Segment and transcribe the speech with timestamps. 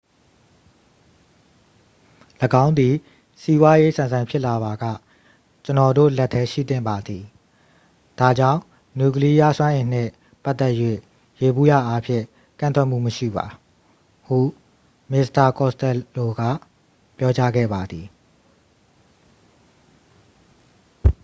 [2.63, 2.93] """၎င်းသည်
[3.41, 4.83] စီးပွားရေးဆန်ဆန်ဖြစ်လာပါက၊
[5.63, 7.23] ကျွန်တော်တို့ လက်ထဲရှိသင့်ပါတယ်။
[8.19, 8.59] ဒါကြောင့်
[8.97, 10.11] နျူကလီယားစွမ်းအင်နှင့်
[10.43, 10.73] ပတ်သက်၍
[11.41, 12.25] ယေဘုယျအားဖြင့်
[12.59, 13.45] ကန့်ကွက်မှုမရှိပါ"
[14.27, 14.37] ဟု
[15.11, 16.41] မစ္စတာ costello က
[17.17, 18.07] ပြောကြားခဲ့ပါသည်။